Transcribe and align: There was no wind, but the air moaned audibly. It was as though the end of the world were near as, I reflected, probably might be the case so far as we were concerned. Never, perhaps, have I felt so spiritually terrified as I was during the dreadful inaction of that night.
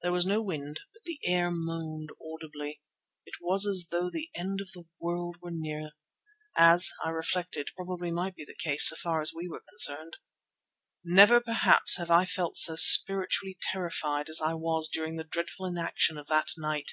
There 0.00 0.12
was 0.12 0.24
no 0.24 0.40
wind, 0.40 0.80
but 0.94 1.02
the 1.02 1.18
air 1.26 1.50
moaned 1.50 2.08
audibly. 2.18 2.80
It 3.26 3.34
was 3.42 3.66
as 3.66 3.88
though 3.90 4.08
the 4.08 4.30
end 4.34 4.62
of 4.62 4.70
the 4.72 4.86
world 4.98 5.36
were 5.42 5.50
near 5.52 5.90
as, 6.56 6.90
I 7.04 7.10
reflected, 7.10 7.72
probably 7.76 8.10
might 8.10 8.34
be 8.34 8.46
the 8.46 8.54
case 8.54 8.88
so 8.88 8.96
far 8.96 9.20
as 9.20 9.34
we 9.34 9.46
were 9.46 9.60
concerned. 9.68 10.16
Never, 11.04 11.38
perhaps, 11.42 11.98
have 11.98 12.10
I 12.10 12.24
felt 12.24 12.56
so 12.56 12.76
spiritually 12.76 13.58
terrified 13.60 14.30
as 14.30 14.40
I 14.40 14.54
was 14.54 14.88
during 14.88 15.16
the 15.16 15.24
dreadful 15.24 15.66
inaction 15.66 16.16
of 16.16 16.28
that 16.28 16.48
night. 16.56 16.92